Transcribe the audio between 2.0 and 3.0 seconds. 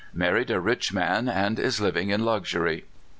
in luxury.